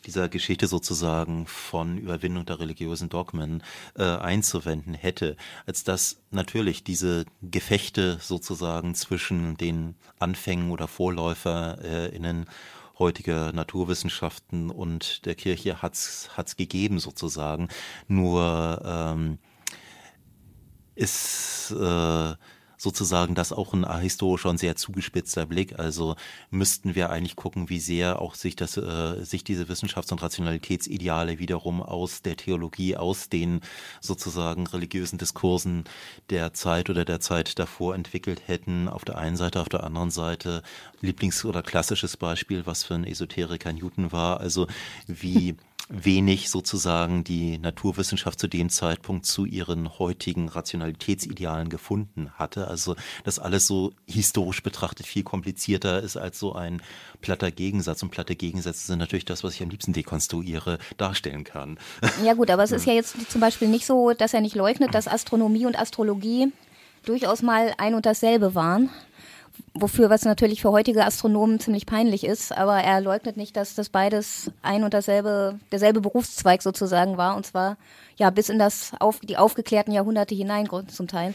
dieser 0.07 0.29
Geschichte 0.29 0.67
sozusagen 0.67 1.47
von 1.47 1.99
Überwindung 1.99 2.47
der 2.47 2.61
religiösen 2.61 3.09
Dogmen 3.09 3.63
äh, 3.97 4.03
einzuwenden 4.03 4.95
hätte, 4.95 5.37
als 5.67 5.85
dass 5.85 6.23
natürlich 6.31 6.85
diese 6.85 7.25
Gefechte 7.43 8.19
sozusagen 8.21 8.95
zwischen 8.95 9.57
den 9.57 9.95
Anfängen 10.19 10.71
oder 10.71 10.89
VorläuferInnen 10.89 12.47
heutiger 12.99 13.53
Naturwissenschaften 13.53 14.71
und 14.71 15.25
der 15.27 15.35
Kirche 15.35 15.83
hat's 15.83 16.31
hat's 16.37 16.57
gegeben 16.57 16.99
sozusagen. 16.99 17.69
Nur 18.07 18.83
ähm, 18.85 19.39
ist 20.95 21.71
äh, 21.73 22.35
sozusagen 22.83 23.37
das 23.37 23.53
auch 23.53 23.75
ein 23.75 24.01
historischer 24.01 24.51
und 24.51 24.59
sehr 24.59 24.75
zugespitzter 24.75 25.47
Blick. 25.47 25.79
Also 25.79 26.17
müssten 26.51 26.97
wir 26.97 27.11
eigentlich 27.11 27.37
gucken, 27.37 27.69
wie 27.69 27.79
sehr 27.79 28.21
auch 28.21 28.35
sich 28.35 28.57
das, 28.57 28.77
äh, 28.77 29.25
sich 29.25 29.45
diese 29.45 29.69
Wissenschafts- 29.69 30.11
und 30.11 30.21
Rationalitätsideale 30.21 31.39
wiederum 31.39 31.81
aus 31.81 32.23
der 32.23 32.37
Theologie, 32.37 32.97
aus 32.97 33.29
den 33.29 33.61
sozusagen 34.01 34.67
religiösen 34.67 35.17
Diskursen 35.17 35.85
der 36.31 36.55
Zeit 36.55 36.91
oder 36.91 37.05
der 37.05 37.21
Zeit 37.21 37.57
davor 37.61 37.95
entwickelt 37.95 38.43
hätten. 38.49 38.89
Auf 38.89 39.05
der 39.05 39.17
einen 39.17 39.37
Seite, 39.37 39.61
auf 39.61 39.69
der 39.69 39.85
anderen 39.85 40.11
Seite 40.11 40.63
Lieblings- 41.01 41.45
oder 41.45 41.63
klassisches 41.63 42.17
Beispiel, 42.17 42.67
was 42.67 42.83
für 42.83 42.95
ein 42.95 43.05
Esoteriker 43.05 43.73
Newton 43.73 44.11
war. 44.11 44.41
Also 44.41 44.67
wie 45.07 45.55
wenig 45.93 46.49
sozusagen 46.49 47.23
die 47.23 47.59
Naturwissenschaft 47.59 48.41
zu 48.41 48.49
dem 48.49 48.71
Zeitpunkt 48.71 49.27
zu 49.27 49.45
ihren 49.45 49.99
heutigen 49.99 50.49
Rationalitätsidealen 50.49 51.69
gefunden 51.69 52.31
hatte. 52.39 52.69
Also 52.69 52.97
das 53.25 53.39
alles 53.39 53.67
so 53.67 53.93
historisch 54.07 54.63
betrachtet 54.63 55.07
viel 55.07 55.23
komplizierter 55.23 56.03
ist 56.03 56.17
als 56.17 56.39
so 56.39 56.55
ein 56.55 56.81
platter 57.21 57.51
Gegensatz. 57.51 58.03
Und 58.03 58.11
platte 58.11 58.35
Gegensätze 58.37 58.87
sind 58.87 58.99
natürlich 58.99 59.27
das, 59.27 59.45
was 59.45 59.55
ich 59.55 59.63
am 59.63 59.69
liebsten 59.69 59.93
dekonstruiere, 59.93 60.79
darstellen 60.97 61.45
kann. 61.45 61.79
Ja 62.25 62.33
gut, 62.33 62.51
aber 62.51 62.63
es 62.63 62.73
ist 62.73 62.87
ja 62.87 62.95
jetzt 62.95 63.31
zum 63.31 63.43
Beispiel 63.43 63.69
nicht 63.69 63.85
so, 63.85 64.13
dass 64.13 64.33
er 64.33 64.41
nicht 64.41 64.57
leugnet, 64.57 64.95
dass 64.95 65.07
Astronomie 65.07 65.67
und 65.67 65.79
Astrologie 65.79 66.51
durchaus 67.05 67.43
mal 67.43 67.75
ein 67.77 67.95
und 67.95 68.07
dasselbe 68.07 68.55
waren 68.55 68.89
wofür 69.75 70.11
was 70.11 70.25
natürlich 70.25 70.63
für 70.63 70.71
heutige 70.71 71.05
Astronomen 71.05 71.61
ziemlich 71.61 71.87
peinlich 71.87 72.25
ist, 72.25 72.57
aber 72.57 72.77
er 72.79 73.01
leugnet 73.01 73.37
nicht, 73.37 73.57
dass 73.57 73.75
das 73.75 73.89
beides 73.89 74.51
ein 74.63 74.85
und 74.85 74.95
dasselbe, 74.95 75.59
derselbe 75.71 76.01
Berufszweig 76.01 76.63
sozusagen 76.63 77.17
war, 77.17 77.37
und 77.37 77.47
zwar 77.47 77.77
ja 78.17 78.31
bis 78.31 78.49
in 78.49 78.59
das 78.59 78.93
auf, 79.01 79.21
die 79.21 79.37
aufgeklärten 79.37 79.93
Jahrhunderte 79.93 80.35
hinein 80.35 80.69
zum 80.89 81.09
Teil. 81.09 81.35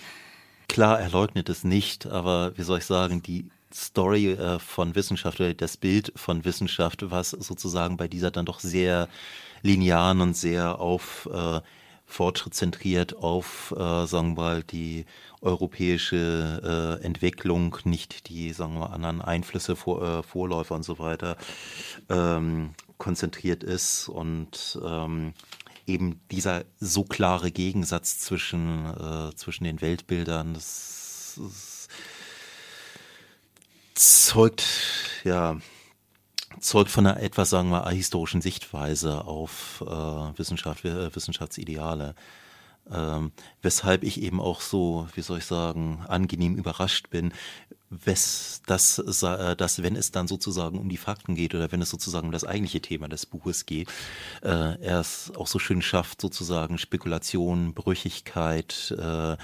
Klar, 0.67 0.99
er 0.99 1.09
leugnet 1.09 1.49
es 1.49 1.63
nicht, 1.63 2.05
aber 2.07 2.57
wie 2.57 2.63
soll 2.63 2.79
ich 2.79 2.85
sagen, 2.85 3.23
die 3.23 3.49
Story 3.73 4.31
äh, 4.31 4.59
von 4.59 4.95
Wissenschaft 4.95 5.39
oder 5.39 5.53
das 5.53 5.77
Bild 5.77 6.11
von 6.15 6.45
Wissenschaft, 6.45 7.09
was 7.09 7.31
sozusagen 7.31 7.97
bei 7.97 8.07
dieser 8.07 8.31
dann 8.31 8.45
doch 8.45 8.59
sehr 8.59 9.07
linearen 9.61 10.21
und 10.21 10.35
sehr 10.35 10.79
auf 10.79 11.27
äh, 11.31 11.61
Fortschritt 12.07 12.53
zentriert 12.53 13.17
auf, 13.17 13.73
äh, 13.77 14.07
sagen 14.07 14.37
wir 14.37 14.41
mal, 14.41 14.63
die 14.63 15.05
europäische 15.41 16.97
äh, 17.01 17.05
Entwicklung, 17.05 17.77
nicht 17.83 18.29
die, 18.29 18.53
sagen 18.53 18.79
wir, 18.79 18.91
anderen 18.91 19.21
Einflüsse, 19.21 19.75
vor, 19.75 20.01
äh, 20.01 20.23
Vorläufer 20.23 20.75
und 20.75 20.83
so 20.83 20.97
weiter, 20.99 21.37
ähm, 22.09 22.71
konzentriert 22.97 23.63
ist 23.63 24.07
und 24.07 24.79
ähm, 24.83 25.33
eben 25.85 26.19
dieser 26.31 26.63
so 26.79 27.03
klare 27.03 27.51
Gegensatz 27.51 28.19
zwischen, 28.19 28.85
äh, 28.85 29.35
zwischen 29.35 29.65
den 29.65 29.81
Weltbildern, 29.81 30.53
das, 30.53 31.39
das 31.39 31.87
zeugt, 33.93 34.65
ja, 35.23 35.57
zeugt 36.59 36.91
von 36.91 37.05
einer 37.05 37.21
etwas, 37.21 37.49
sagen 37.49 37.69
wir, 37.69 37.85
ahistorischen 37.85 38.41
Sichtweise 38.41 39.25
auf 39.25 39.83
äh, 39.85 40.37
Wissenschaft, 40.37 40.85
äh, 40.85 41.15
Wissenschaftsideale. 41.15 42.15
Ähm, 42.91 43.31
weshalb 43.61 44.03
ich 44.03 44.21
eben 44.21 44.39
auch 44.39 44.61
so, 44.61 45.07
wie 45.13 45.21
soll 45.21 45.39
ich 45.39 45.45
sagen, 45.45 46.05
angenehm 46.07 46.55
überrascht 46.55 47.09
bin, 47.09 47.33
wes, 47.89 48.61
dass, 48.65 48.99
äh, 48.99 49.55
dass, 49.55 49.83
wenn 49.83 49.95
es 49.95 50.11
dann 50.11 50.27
sozusagen 50.27 50.79
um 50.79 50.89
die 50.89 50.97
Fakten 50.97 51.35
geht 51.35 51.55
oder 51.55 51.71
wenn 51.71 51.81
es 51.81 51.89
sozusagen 51.89 52.27
um 52.27 52.31
das 52.31 52.43
eigentliche 52.43 52.81
Thema 52.81 53.07
des 53.07 53.25
Buches 53.25 53.65
geht, 53.65 53.89
äh, 54.41 54.79
er 54.81 54.99
es 54.99 55.31
auch 55.35 55.47
so 55.47 55.59
schön 55.59 55.81
schafft, 55.81 56.21
sozusagen 56.21 56.77
Spekulation, 56.77 57.73
Brüchigkeit, 57.73 58.95
äh, 58.97 59.37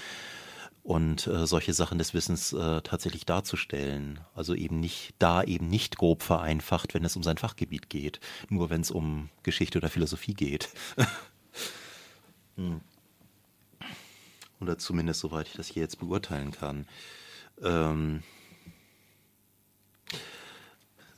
und 0.84 1.28
äh, 1.28 1.48
solche 1.48 1.74
Sachen 1.74 1.98
des 1.98 2.14
Wissens 2.14 2.52
äh, 2.52 2.82
tatsächlich 2.82 3.26
darzustellen. 3.26 4.20
Also 4.36 4.54
eben 4.54 4.82
nicht 4.82 5.16
da 5.18 5.42
eben 5.42 5.70
nicht 5.70 5.98
grob 5.98 6.22
vereinfacht, 6.22 6.94
wenn 6.94 7.06
es 7.06 7.16
um 7.16 7.24
sein 7.24 7.38
Fachgebiet 7.38 7.90
geht, 7.90 8.20
nur 8.50 8.70
wenn 8.70 8.82
es 8.82 8.92
um 8.92 9.30
Geschichte 9.44 9.78
oder 9.78 9.90
Philosophie 9.90 10.34
geht. 10.34 10.70
hm. 12.58 12.82
Oder 14.60 14.78
zumindest 14.78 15.22
soweit 15.22 15.48
ich 15.48 15.54
das 15.54 15.68
hier 15.68 15.84
jetzt 15.84 16.00
beurteilen 16.00 16.52
kann. 16.52 16.86
Ähm, 17.62 18.24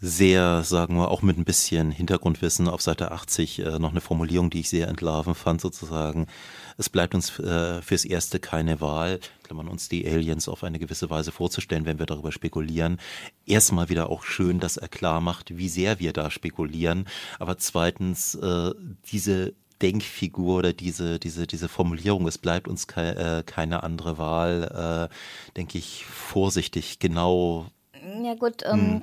sehr, 0.05 0.63
sagen 0.63 0.97
wir, 0.97 1.09
auch 1.09 1.23
mit 1.23 1.37
ein 1.37 1.45
bisschen 1.45 1.89
Hintergrundwissen 1.89 2.67
auf 2.67 2.81
Seite 2.81 3.11
80 3.11 3.59
äh, 3.59 3.79
noch 3.79 3.89
eine 3.89 4.01
Formulierung, 4.01 4.51
die 4.51 4.59
ich 4.59 4.69
sehr 4.69 4.87
entlarven 4.87 5.33
fand, 5.33 5.61
sozusagen. 5.61 6.27
Es 6.77 6.89
bleibt 6.89 7.15
uns 7.15 7.39
äh, 7.39 7.81
fürs 7.81 8.05
Erste 8.05 8.39
keine 8.39 8.81
Wahl, 8.81 9.19
klammern 9.43 9.67
uns 9.67 9.89
die 9.89 10.07
Aliens 10.07 10.47
auf 10.47 10.63
eine 10.63 10.77
gewisse 10.77 11.09
Weise 11.09 11.31
vorzustellen, 11.31 11.85
wenn 11.85 11.97
wir 11.97 12.05
darüber 12.05 12.31
spekulieren. 12.31 12.99
Erstmal 13.47 13.89
wieder 13.89 14.11
auch 14.11 14.23
schön, 14.23 14.59
dass 14.59 14.77
er 14.77 14.89
klar 14.89 15.21
macht, 15.21 15.57
wie 15.57 15.69
sehr 15.69 15.99
wir 15.99 16.13
da 16.13 16.29
spekulieren. 16.29 17.07
Aber 17.39 17.57
zweitens, 17.57 18.35
äh, 18.35 18.71
diese 19.11 19.55
Denkfigur 19.81 20.57
oder 20.59 20.73
diese, 20.73 21.17
diese, 21.17 21.47
diese 21.47 21.67
Formulierung, 21.67 22.27
es 22.27 22.37
bleibt 22.37 22.67
uns 22.67 22.87
ke 22.87 23.15
äh, 23.15 23.43
keine 23.43 23.81
andere 23.81 24.19
Wahl, 24.19 25.09
äh, 25.09 25.53
denke 25.57 25.79
ich, 25.79 26.05
vorsichtig, 26.05 26.99
genau. 26.99 27.65
Ja 28.23 28.35
gut, 28.35 28.63
ähm, 28.65 28.79
hm. 28.79 29.01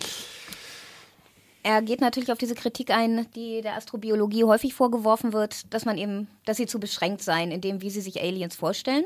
Er 1.62 1.80
geht 1.80 2.00
natürlich 2.00 2.32
auf 2.32 2.38
diese 2.38 2.56
Kritik 2.56 2.90
ein, 2.90 3.26
die 3.36 3.60
der 3.60 3.76
Astrobiologie 3.76 4.44
häufig 4.44 4.74
vorgeworfen 4.74 5.32
wird, 5.32 5.72
dass 5.72 5.84
man 5.84 5.96
eben, 5.96 6.26
dass 6.44 6.56
sie 6.56 6.66
zu 6.66 6.80
beschränkt 6.80 7.22
seien 7.22 7.52
in 7.52 7.60
dem, 7.60 7.82
wie 7.82 7.90
sie 7.90 8.00
sich 8.00 8.20
Aliens 8.20 8.56
vorstellen. 8.56 9.04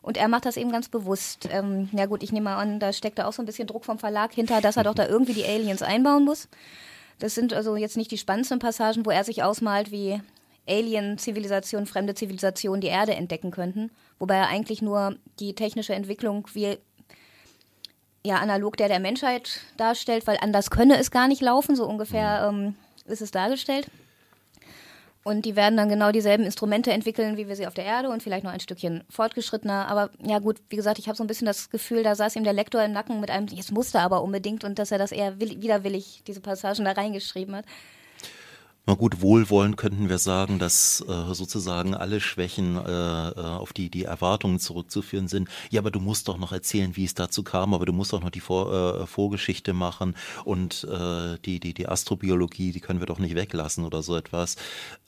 Und 0.00 0.16
er 0.16 0.28
macht 0.28 0.46
das 0.46 0.56
eben 0.56 0.70
ganz 0.70 0.88
bewusst. 0.88 1.48
Ähm, 1.50 1.88
ja 1.92 2.06
gut, 2.06 2.22
ich 2.22 2.32
nehme 2.32 2.44
mal 2.44 2.56
an, 2.56 2.80
da 2.80 2.92
steckt 2.92 3.18
da 3.18 3.26
auch 3.26 3.32
so 3.32 3.42
ein 3.42 3.46
bisschen 3.46 3.66
Druck 3.66 3.84
vom 3.84 3.98
Verlag 3.98 4.32
hinter, 4.32 4.60
dass 4.60 4.76
er 4.76 4.84
doch 4.84 4.94
da 4.94 5.06
irgendwie 5.06 5.34
die 5.34 5.44
Aliens 5.44 5.82
einbauen 5.82 6.24
muss. 6.24 6.48
Das 7.18 7.34
sind 7.34 7.52
also 7.52 7.76
jetzt 7.76 7.96
nicht 7.96 8.10
die 8.10 8.18
spannendsten 8.18 8.60
Passagen, 8.60 9.04
wo 9.04 9.10
er 9.10 9.24
sich 9.24 9.42
ausmalt, 9.42 9.90
wie 9.90 10.22
Alien-Zivilisationen, 10.68 11.86
fremde 11.86 12.14
Zivilisationen 12.14 12.80
die 12.80 12.86
Erde 12.86 13.14
entdecken 13.14 13.50
könnten. 13.50 13.90
Wobei 14.18 14.36
er 14.36 14.48
eigentlich 14.48 14.80
nur 14.80 15.16
die 15.38 15.54
technische 15.54 15.94
Entwicklung, 15.94 16.46
wie 16.54 16.78
ja 18.24 18.36
analog 18.36 18.76
der 18.76 18.88
der 18.88 19.00
Menschheit 19.00 19.60
darstellt, 19.76 20.26
weil 20.26 20.38
anders 20.40 20.70
könne 20.70 20.98
es 20.98 21.10
gar 21.10 21.28
nicht 21.28 21.42
laufen, 21.42 21.76
so 21.76 21.86
ungefähr 21.86 22.50
mhm. 22.50 22.58
ähm, 22.58 22.74
ist 23.06 23.22
es 23.22 23.30
dargestellt. 23.30 23.86
Und 25.22 25.44
die 25.44 25.54
werden 25.54 25.76
dann 25.76 25.90
genau 25.90 26.12
dieselben 26.12 26.44
Instrumente 26.44 26.92
entwickeln, 26.92 27.36
wie 27.36 27.46
wir 27.46 27.54
sie 27.54 27.66
auf 27.66 27.74
der 27.74 27.84
Erde 27.84 28.08
und 28.08 28.22
vielleicht 28.22 28.42
noch 28.42 28.52
ein 28.52 28.60
Stückchen 28.60 29.04
fortgeschrittener. 29.10 29.86
Aber 29.88 30.08
ja 30.24 30.38
gut, 30.38 30.56
wie 30.70 30.76
gesagt, 30.76 30.98
ich 30.98 31.08
habe 31.08 31.16
so 31.16 31.22
ein 31.22 31.26
bisschen 31.26 31.46
das 31.46 31.68
Gefühl, 31.68 32.02
da 32.02 32.14
saß 32.14 32.36
ihm 32.36 32.44
der 32.44 32.54
Lektor 32.54 32.82
im 32.82 32.92
Nacken 32.92 33.20
mit 33.20 33.30
einem, 33.30 33.46
jetzt 33.48 33.70
musste 33.70 34.00
aber 34.00 34.22
unbedingt 34.22 34.64
und 34.64 34.78
dass 34.78 34.92
er 34.92 34.98
das 34.98 35.12
eher 35.12 35.38
widerwillig, 35.38 36.22
diese 36.26 36.40
Passagen 36.40 36.86
da 36.86 36.92
reingeschrieben 36.92 37.54
hat. 37.54 37.66
Na 38.90 38.96
gut, 38.96 39.20
wohlwollend 39.20 39.76
könnten 39.76 40.08
wir 40.08 40.18
sagen, 40.18 40.58
dass 40.58 41.00
äh, 41.02 41.32
sozusagen 41.32 41.94
alle 41.94 42.20
Schwächen 42.20 42.74
äh, 42.74 43.28
äh, 43.28 43.34
auf 43.34 43.72
die, 43.72 43.88
die 43.88 44.02
Erwartungen 44.02 44.58
zurückzuführen 44.58 45.28
sind. 45.28 45.48
Ja, 45.70 45.80
aber 45.80 45.92
du 45.92 46.00
musst 46.00 46.26
doch 46.26 46.38
noch 46.38 46.50
erzählen, 46.50 46.96
wie 46.96 47.04
es 47.04 47.14
dazu 47.14 47.44
kam, 47.44 47.72
aber 47.72 47.86
du 47.86 47.92
musst 47.92 48.12
doch 48.12 48.20
noch 48.20 48.30
die 48.30 48.40
Vor, 48.40 48.72
äh, 48.72 49.06
Vorgeschichte 49.06 49.74
machen 49.74 50.16
und 50.44 50.88
äh, 50.90 51.38
die, 51.44 51.60
die, 51.60 51.72
die 51.72 51.86
Astrobiologie, 51.86 52.72
die 52.72 52.80
können 52.80 52.98
wir 52.98 53.06
doch 53.06 53.20
nicht 53.20 53.36
weglassen 53.36 53.84
oder 53.84 54.02
so 54.02 54.16
etwas. 54.16 54.56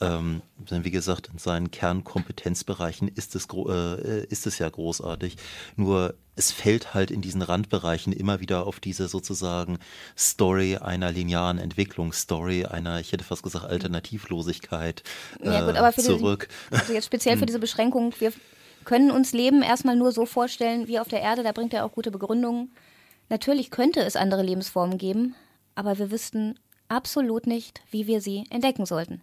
Ähm, 0.01 0.43
denn 0.71 0.85
wie 0.85 0.93
gesagt, 0.93 1.31
in 1.33 1.39
seinen 1.39 1.73
Kernkompetenzbereichen 1.73 3.09
ist 3.09 3.35
es, 3.35 3.49
äh, 3.67 4.25
ist 4.27 4.47
es 4.47 4.61
ja 4.61 4.69
großartig. 4.69 5.39
Nur 5.75 6.15
es 6.35 6.51
fällt 6.51 6.95
halt 6.95 7.11
in 7.11 7.21
diesen 7.21 7.43
Randbereichen 7.43 8.13
immer 8.13 8.41
wieder 8.41 8.67
auf 8.67 8.81
diese 8.81 9.09
sozusagen 9.09 9.79
Story 10.17 10.77
einer 10.77 11.13
linearen 11.13 11.59
Entwicklung, 11.59 12.13
Story 12.13 12.65
einer, 12.65 13.01
ich 13.01 13.13
hätte 13.13 13.25
fast 13.25 13.43
gesagt, 13.43 13.67
Alternativlosigkeit 13.67 15.03
äh, 15.41 15.47
ja, 15.53 15.67
gut, 15.67 15.77
aber 15.77 15.93
für 15.93 16.01
zurück. 16.01 16.49
Diese, 16.71 16.81
also 16.81 16.93
jetzt 16.95 17.07
speziell 17.07 17.37
für 17.37 17.47
diese 17.47 17.59
Beschränkung, 17.59 18.15
wir 18.19 18.33
können 18.85 19.11
uns 19.11 19.33
Leben 19.33 19.63
erstmal 19.63 19.97
nur 19.97 20.13
so 20.13 20.25
vorstellen 20.25 20.89
wie 20.89 20.99
auf 20.99 21.09
der 21.09 21.21
Erde, 21.21 21.43
da 21.43 21.53
bringt 21.53 21.75
er 21.75 21.85
auch 21.85 21.93
gute 21.93 22.11
Begründungen. 22.11 22.73
Natürlich 23.29 23.71
könnte 23.71 24.01
es 24.01 24.17
andere 24.17 24.43
Lebensformen 24.43 24.99
geben, 24.99 25.35
aber 25.75 25.99
wir 25.99 26.11
wüssten 26.11 26.59
absolut 26.89 27.47
nicht, 27.47 27.83
wie 27.91 28.07
wir 28.07 28.21
sie 28.21 28.45
entdecken 28.51 28.87
sollten, 28.87 29.21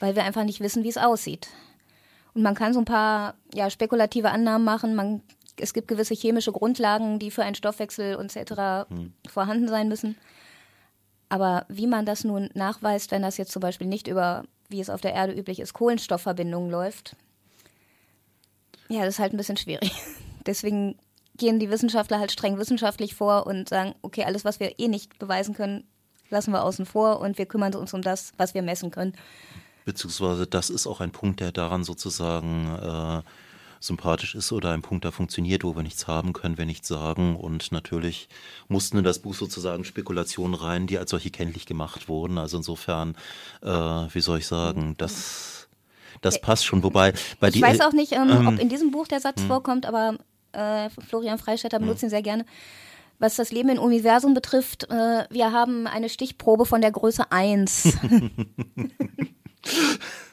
weil 0.00 0.16
wir 0.16 0.24
einfach 0.24 0.44
nicht 0.44 0.60
wissen, 0.60 0.82
wie 0.82 0.88
es 0.88 0.98
aussieht. 0.98 1.48
Und 2.34 2.42
man 2.42 2.54
kann 2.54 2.72
so 2.72 2.80
ein 2.80 2.84
paar 2.84 3.34
ja, 3.54 3.70
spekulative 3.70 4.30
Annahmen 4.30 4.64
machen, 4.64 4.94
man 4.94 5.22
es 5.60 5.72
gibt 5.72 5.88
gewisse 5.88 6.14
chemische 6.14 6.52
Grundlagen, 6.52 7.18
die 7.18 7.30
für 7.30 7.42
einen 7.42 7.54
Stoffwechsel 7.54 8.18
etc. 8.18 8.90
Hm. 8.90 9.12
vorhanden 9.28 9.68
sein 9.68 9.88
müssen. 9.88 10.16
Aber 11.28 11.66
wie 11.68 11.86
man 11.86 12.06
das 12.06 12.24
nun 12.24 12.50
nachweist, 12.54 13.10
wenn 13.10 13.22
das 13.22 13.36
jetzt 13.36 13.52
zum 13.52 13.60
Beispiel 13.60 13.86
nicht 13.86 14.08
über, 14.08 14.44
wie 14.68 14.80
es 14.80 14.90
auf 14.90 15.00
der 15.00 15.12
Erde 15.12 15.34
üblich 15.34 15.60
ist, 15.60 15.74
Kohlenstoffverbindungen 15.74 16.70
läuft, 16.70 17.16
ja, 18.88 19.00
das 19.04 19.14
ist 19.14 19.18
halt 19.18 19.34
ein 19.34 19.36
bisschen 19.36 19.58
schwierig. 19.58 19.92
Deswegen 20.46 20.96
gehen 21.36 21.60
die 21.60 21.70
Wissenschaftler 21.70 22.18
halt 22.18 22.32
streng 22.32 22.58
wissenschaftlich 22.58 23.14
vor 23.14 23.46
und 23.46 23.68
sagen, 23.68 23.94
okay, 24.02 24.24
alles, 24.24 24.44
was 24.44 24.60
wir 24.60 24.78
eh 24.78 24.88
nicht 24.88 25.18
beweisen 25.18 25.54
können, 25.54 25.84
lassen 26.30 26.52
wir 26.52 26.64
außen 26.64 26.86
vor 26.86 27.20
und 27.20 27.38
wir 27.38 27.46
kümmern 27.46 27.74
uns 27.74 27.94
um 27.94 28.02
das, 28.02 28.32
was 28.38 28.54
wir 28.54 28.62
messen 28.62 28.90
können. 28.90 29.14
Beziehungsweise 29.84 30.46
das 30.46 30.68
ist 30.68 30.86
auch 30.86 31.00
ein 31.00 31.12
Punkt, 31.12 31.40
der 31.40 31.52
daran 31.52 31.84
sozusagen 31.84 32.66
äh, 32.76 33.22
sympathisch 33.80 34.34
ist 34.34 34.52
oder 34.52 34.72
ein 34.72 34.82
Punkt 34.82 35.04
da 35.04 35.10
funktioniert, 35.10 35.64
wo 35.64 35.76
wir 35.76 35.82
nichts 35.82 36.06
haben, 36.06 36.32
können 36.32 36.58
wir 36.58 36.66
nichts 36.66 36.88
sagen. 36.88 37.36
Und 37.36 37.72
natürlich 37.72 38.28
mussten 38.68 38.98
in 38.98 39.04
das 39.04 39.20
Buch 39.20 39.34
sozusagen 39.34 39.84
Spekulationen 39.84 40.54
rein, 40.54 40.86
die 40.86 40.98
als 40.98 41.10
solche 41.10 41.30
kenntlich 41.30 41.66
gemacht 41.66 42.08
wurden. 42.08 42.38
Also 42.38 42.56
insofern, 42.56 43.16
äh, 43.62 43.68
wie 43.68 44.20
soll 44.20 44.38
ich 44.38 44.46
sagen, 44.46 44.94
das, 44.98 45.68
das 46.20 46.40
passt 46.40 46.66
schon. 46.66 46.82
Wobei 46.82 47.12
bei 47.40 47.48
Ich 47.48 47.60
weiß 47.60 47.80
auch 47.80 47.92
nicht, 47.92 48.12
ähm, 48.12 48.30
ähm, 48.30 48.48
ob 48.48 48.58
in 48.58 48.68
diesem 48.68 48.90
Buch 48.90 49.08
der 49.08 49.20
Satz 49.20 49.40
hm. 49.40 49.48
vorkommt, 49.48 49.86
aber 49.86 50.18
äh, 50.52 50.90
Florian 51.06 51.38
Freistetter 51.38 51.78
benutzt 51.78 52.02
hm. 52.02 52.06
ihn 52.06 52.10
sehr 52.10 52.22
gerne. 52.22 52.44
Was 53.20 53.34
das 53.34 53.50
Leben 53.50 53.68
im 53.68 53.78
Universum 53.78 54.32
betrifft, 54.32 54.88
äh, 54.90 55.24
wir 55.28 55.52
haben 55.52 55.88
eine 55.88 56.08
Stichprobe 56.08 56.66
von 56.66 56.80
der 56.80 56.92
Größe 56.92 57.32
1. 57.32 57.98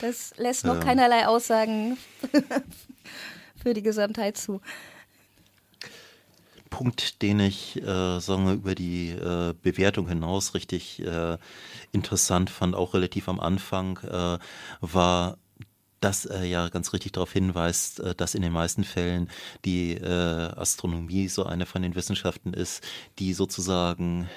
Das 0.00 0.34
lässt 0.36 0.64
noch 0.64 0.76
ja. 0.76 0.80
keinerlei 0.80 1.26
Aussagen 1.26 1.96
für 3.62 3.74
die 3.74 3.82
Gesamtheit 3.82 4.36
zu. 4.36 4.60
Punkt, 6.74 7.22
den 7.22 7.38
ich 7.38 7.80
äh, 7.80 8.18
sagen 8.18 8.46
wir, 8.46 8.54
über 8.54 8.74
die 8.74 9.10
äh, 9.10 9.54
Bewertung 9.62 10.08
hinaus 10.08 10.54
richtig 10.54 11.00
äh, 11.00 11.38
interessant 11.92 12.50
fand, 12.50 12.74
auch 12.74 12.94
relativ 12.94 13.28
am 13.28 13.38
Anfang, 13.38 13.98
äh, 13.98 14.38
war 14.80 15.38
dass 16.00 16.26
er 16.26 16.42
ja 16.44 16.68
ganz 16.68 16.92
richtig 16.92 17.12
darauf 17.12 17.32
hinweist, 17.32 18.00
äh, 18.00 18.16
dass 18.16 18.34
in 18.34 18.42
den 18.42 18.52
meisten 18.52 18.82
Fällen 18.82 19.30
die 19.64 19.92
äh, 19.92 20.50
Astronomie 20.56 21.28
so 21.28 21.44
eine 21.44 21.64
von 21.64 21.80
den 21.80 21.94
Wissenschaften 21.94 22.52
ist, 22.52 22.82
die 23.20 23.34
sozusagen 23.34 24.28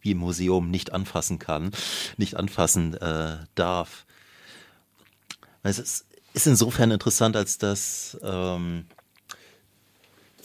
wie 0.00 0.10
im 0.10 0.18
Museum 0.18 0.68
nicht 0.68 0.92
anfassen 0.92 1.38
kann, 1.38 1.70
nicht 2.16 2.36
anfassen 2.36 2.96
darf. 3.54 4.06
Es 5.68 5.78
ist, 5.78 6.06
ist, 6.32 6.46
insofern 6.46 6.90
interessant, 6.90 7.36
als 7.36 7.58
dass 7.58 8.16
ähm, 8.22 8.86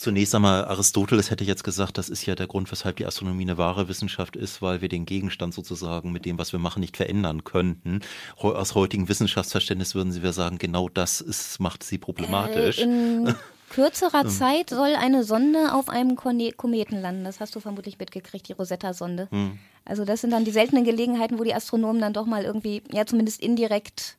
Zunächst 0.02 0.34
einmal 0.34 0.66
Aristoteles 0.66 1.30
hätte 1.30 1.44
jetzt 1.44 1.64
gesagt, 1.64 2.00
das 2.00 2.10
ist 2.10 2.26
ja 2.26 2.34
der 2.34 2.48
Grund, 2.48 2.72
weshalb 2.72 2.96
die 2.96 3.06
Astronomie 3.06 3.44
eine 3.44 3.60
wahre 3.60 3.88
Wissenschaft 3.88 4.36
ist, 4.36 4.60
weil 4.60 4.82
wir 4.82 4.90
den 4.90 5.06
Gegenstand 5.06 5.54
sozusagen 5.54 6.12
mit 6.12 6.26
dem, 6.26 6.40
was 6.40 6.54
wir 6.54 6.60
machen, 6.60 6.80
nicht 6.80 6.98
verändern 6.98 7.44
könnten. 7.44 8.00
Aus 8.36 8.74
heutigem 8.74 9.10
Wissenschaftsverständnis 9.10 9.94
würden 9.94 10.12
Sie 10.12 10.34
sagen, 10.34 10.58
genau 10.58 10.90
das 10.90 11.22
ist, 11.22 11.60
macht 11.60 11.84
sie 11.84 12.00
problematisch. 12.00 12.80
Äh, 12.80 12.86
in 12.86 13.36
kürzerer 13.70 14.28
Zeit 14.28 14.72
soll 14.72 14.96
eine 14.96 15.24
Sonde 15.24 15.72
auf 15.72 15.88
einem 15.88 16.16
Kometen 16.16 17.00
landen. 17.00 17.24
Das 17.24 17.40
hast 17.40 17.56
du 17.56 17.60
vermutlich 17.60 18.00
mitgekriegt, 18.00 18.48
die 18.48 18.54
Rosetta-Sonde. 18.54 19.28
Hm. 19.30 19.60
Also 19.86 20.04
das 20.04 20.22
sind 20.22 20.32
dann 20.32 20.46
die 20.46 20.52
seltenen 20.52 20.84
Gelegenheiten, 20.84 21.38
wo 21.38 21.44
die 21.44 21.54
Astronomen 21.54 22.02
dann 22.02 22.14
doch 22.14 22.26
mal 22.26 22.44
irgendwie, 22.44 22.82
ja 22.92 23.06
zumindest 23.06 23.40
indirekt 23.40 24.18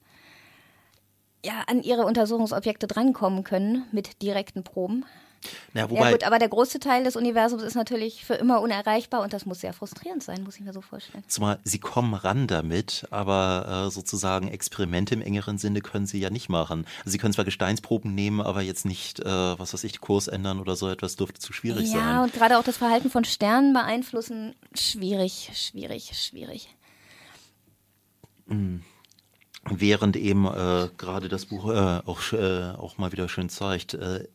ja, 1.44 1.64
an 1.66 1.82
ihre 1.82 2.04
Untersuchungsobjekte 2.04 2.87
drankommen 2.87 3.44
können 3.44 3.84
mit 3.92 4.22
direkten 4.22 4.64
Proben. 4.64 5.04
Ja, 5.75 5.90
wobei, 5.90 6.04
ja 6.04 6.11
gut, 6.12 6.25
aber 6.25 6.38
der 6.38 6.49
große 6.49 6.78
Teil 6.78 7.04
des 7.04 7.16
Universums 7.16 7.62
ist 7.62 7.75
natürlich 7.75 8.25
für 8.25 8.34
immer 8.34 8.61
unerreichbar 8.61 9.22
und 9.22 9.32
das 9.32 9.46
muss 9.46 9.61
sehr 9.61 9.72
frustrierend 9.72 10.22
sein, 10.22 10.44
muss 10.44 10.56
ich 10.56 10.62
mir 10.62 10.72
so 10.72 10.80
vorstellen. 10.80 11.25
Zumal 11.26 11.58
sie 11.64 11.78
kommen 11.78 12.14
ran 12.14 12.46
damit, 12.46 13.06
aber 13.11 13.87
äh, 13.87 13.90
sozusagen 13.90 14.49
Experimente 14.49 15.14
im 15.14 15.22
engeren 15.22 15.58
Sinne 15.58 15.80
können 15.80 16.06
sie 16.06 16.20
ja 16.20 16.30
nicht 16.30 16.49
machen. 16.49 16.87
Also 16.99 17.11
sie 17.11 17.18
können 17.18 17.34
zwar 17.34 17.44
Gesteinsproben 17.44 18.14
nehmen, 18.14 18.40
aber 18.40 18.62
jetzt 18.62 18.84
nicht, 18.84 19.20
äh, 19.20 19.25
was 19.25 19.75
weiß 19.75 19.84
ich, 19.84 20.00
Kurs 20.00 20.28
ändern 20.28 20.61
oder 20.61 20.76
so 20.76 20.88
etwas 20.88 21.16
dürfte 21.16 21.40
zu 21.40 21.52
schwierig 21.52 21.87
ja, 21.87 21.99
sein. 21.99 22.08
Ja, 22.08 22.22
und 22.22 22.32
gerade 22.32 22.58
auch 22.58 22.64
das 22.64 22.76
Verhalten 22.76 23.11
von 23.11 23.25
Sternen 23.25 23.72
beeinflussen, 23.72 24.54
schwierig, 24.75 25.50
schwierig, 25.54 26.12
schwierig. 26.14 26.68
Mhm. 28.46 28.84
Während 29.71 30.16
eben 30.16 30.47
äh, 30.47 30.88
gerade 30.99 31.28
das 31.28 31.47
Buch 31.47 31.71
äh, 31.71 32.00
auch, 32.04 32.33
äh, 32.33 32.73
auch 32.76 32.99
mal 32.99 33.12
wieder 33.12 33.28
schön 33.28 33.49
zeigt, 33.49 33.95
äh, 33.95 34.26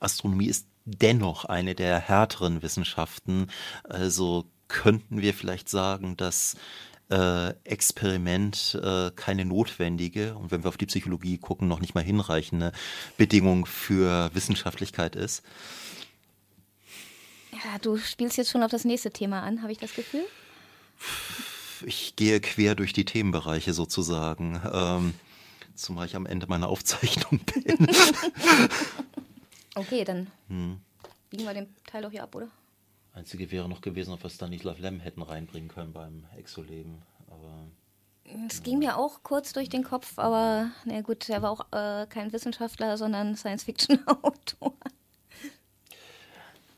Astronomie 0.00 0.46
ist 0.46 0.66
dennoch 0.84 1.44
eine 1.44 1.74
der 1.74 2.00
härteren 2.00 2.62
Wissenschaften. 2.62 3.48
Also 3.84 4.46
könnten 4.66 5.20
wir 5.22 5.34
vielleicht 5.34 5.68
sagen, 5.68 6.16
dass 6.16 6.56
äh, 7.10 7.50
Experiment 7.64 8.80
äh, 8.82 9.10
keine 9.14 9.44
notwendige 9.44 10.34
und 10.34 10.50
wenn 10.50 10.64
wir 10.64 10.68
auf 10.68 10.78
die 10.78 10.86
Psychologie 10.86 11.38
gucken, 11.38 11.68
noch 11.68 11.80
nicht 11.80 11.94
mal 11.94 12.02
hinreichende 12.02 12.72
Bedingung 13.16 13.66
für 13.66 14.30
Wissenschaftlichkeit 14.34 15.14
ist. 15.14 15.44
Ja, 17.52 17.78
du 17.80 17.98
spielst 17.98 18.38
jetzt 18.38 18.50
schon 18.50 18.62
auf 18.62 18.70
das 18.70 18.84
nächste 18.84 19.10
Thema 19.10 19.42
an, 19.42 19.62
habe 19.62 19.72
ich 19.72 19.78
das 19.78 19.94
Gefühl? 19.94 20.24
Ich 21.86 22.16
gehe 22.16 22.40
quer 22.40 22.74
durch 22.74 22.92
die 22.92 23.04
Themenbereiche 23.04 23.72
sozusagen, 23.72 24.60
ähm, 24.72 25.14
zumal 25.74 26.06
ich 26.06 26.16
am 26.16 26.26
Ende 26.26 26.46
meiner 26.46 26.68
Aufzeichnung 26.68 27.40
bin. 27.54 27.86
Okay, 29.74 30.04
dann 30.04 30.30
hm. 30.48 30.80
biegen 31.30 31.44
wir 31.44 31.54
den 31.54 31.74
Teil 31.86 32.02
doch 32.02 32.10
hier 32.10 32.24
ab, 32.24 32.34
oder? 32.34 32.48
Einzige 33.14 33.50
wäre 33.50 33.68
noch 33.68 33.80
gewesen, 33.80 34.12
ob 34.12 34.22
wir 34.22 34.30
Stanislav 34.30 34.78
Lem 34.78 35.00
hätten 35.00 35.22
reinbringen 35.22 35.68
können 35.68 35.92
beim 35.92 36.24
Exoleben. 36.36 37.02
Aber. 37.28 37.68
Es 38.46 38.58
ja. 38.58 38.62
ging 38.64 38.78
mir 38.78 38.96
auch 38.96 39.22
kurz 39.22 39.52
durch 39.52 39.68
den 39.68 39.82
Kopf, 39.82 40.18
aber 40.18 40.70
na 40.84 41.00
gut, 41.02 41.28
er 41.28 41.42
war 41.42 41.50
auch 41.50 41.72
äh, 41.72 42.06
kein 42.06 42.32
Wissenschaftler, 42.32 42.96
sondern 42.96 43.36
Science-Fiction-Autor. 43.36 44.74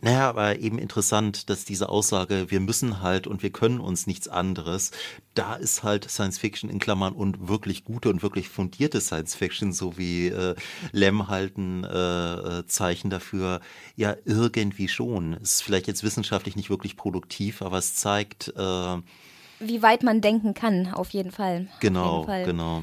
Naja, 0.04 0.28
aber 0.28 0.58
eben 0.58 0.78
interessant, 0.78 1.48
dass 1.48 1.64
diese 1.64 1.88
Aussage, 1.88 2.50
wir 2.50 2.60
müssen 2.60 3.00
halt 3.00 3.26
und 3.26 3.42
wir 3.42 3.48
können 3.48 3.80
uns 3.80 4.06
nichts 4.06 4.28
anderes, 4.28 4.90
da 5.32 5.54
ist 5.54 5.82
halt 5.82 6.10
Science 6.10 6.36
Fiction 6.36 6.68
in 6.68 6.78
Klammern 6.78 7.14
und 7.14 7.48
wirklich 7.48 7.84
gute 7.84 8.10
und 8.10 8.22
wirklich 8.22 8.50
fundierte 8.50 9.00
Science 9.00 9.34
Fiction, 9.34 9.72
so 9.72 9.96
wie 9.96 10.28
äh, 10.28 10.56
Lem 10.92 11.28
halten 11.28 11.84
äh, 11.84 12.34
äh, 12.58 12.66
Zeichen 12.66 13.08
dafür, 13.08 13.62
ja, 13.96 14.14
irgendwie 14.26 14.88
schon. 14.88 15.32
Ist 15.38 15.62
vielleicht 15.62 15.86
jetzt 15.86 16.04
wissenschaftlich 16.04 16.54
nicht 16.54 16.68
wirklich 16.68 16.98
produktiv, 16.98 17.62
aber 17.62 17.78
es 17.78 17.94
zeigt, 17.94 18.52
äh, 18.58 18.96
wie 19.58 19.80
weit 19.80 20.02
man 20.02 20.20
denken 20.20 20.52
kann, 20.52 20.92
auf 20.92 21.10
jeden 21.14 21.30
Fall. 21.30 21.68
Genau, 21.80 22.16
jeden 22.16 22.26
Fall. 22.26 22.44
genau. 22.44 22.82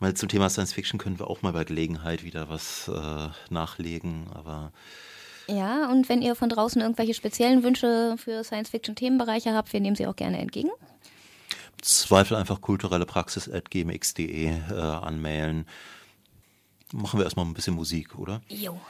Mal 0.00 0.14
zum 0.14 0.28
Thema 0.28 0.50
Science 0.50 0.72
Fiction 0.72 0.98
können 0.98 1.20
wir 1.20 1.30
auch 1.30 1.42
mal 1.42 1.52
bei 1.52 1.62
Gelegenheit 1.62 2.24
wieder 2.24 2.48
was 2.48 2.88
äh, 2.88 3.28
nachlegen, 3.50 4.26
aber 4.34 4.72
ja, 5.46 5.90
und 5.90 6.08
wenn 6.08 6.22
ihr 6.22 6.34
von 6.34 6.48
draußen 6.48 6.80
irgendwelche 6.80 7.14
speziellen 7.14 7.62
Wünsche 7.62 8.16
für 8.18 8.44
Science-Fiction-Themenbereiche 8.44 9.52
habt, 9.52 9.72
wir 9.72 9.80
nehmen 9.80 9.96
sie 9.96 10.06
auch 10.06 10.16
gerne 10.16 10.38
entgegen. 10.38 10.70
Zweifel 11.82 12.36
einfach 12.36 12.60
kulturelle 12.60 13.04
Praxis 13.04 13.48
at 13.48 13.70
gmx.de 13.70 14.46
äh, 14.46 14.74
anmailen. 14.74 15.66
Machen 16.92 17.18
wir 17.20 17.24
erstmal 17.24 17.44
ein 17.44 17.54
bisschen 17.54 17.74
Musik, 17.74 18.18
oder? 18.18 18.40
Jo. 18.48 18.80